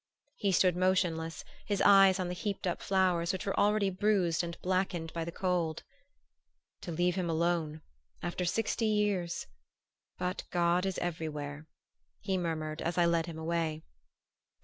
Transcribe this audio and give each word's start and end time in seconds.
He 0.35 0.51
stood 0.51 0.75
motionless, 0.75 1.43
his 1.67 1.79
eyes 1.79 2.19
on 2.19 2.27
the 2.27 2.33
heaped 2.33 2.65
up 2.65 2.81
flowers 2.81 3.31
which 3.31 3.45
were 3.45 3.55
already 3.59 3.91
bruised 3.91 4.43
and 4.43 4.59
blackened 4.63 5.13
by 5.13 5.23
the 5.23 5.31
cold. 5.31 5.83
"To 6.81 6.91
leave 6.91 7.13
him 7.13 7.29
alone 7.29 7.83
after 8.23 8.43
sixty 8.43 8.87
years! 8.87 9.45
But 10.17 10.45
God 10.49 10.87
is 10.87 10.97
everywhere" 10.97 11.67
he 12.19 12.35
murmured 12.35 12.81
as 12.81 12.97
I 12.97 13.05
led 13.05 13.27
him 13.27 13.37
away. 13.37 13.83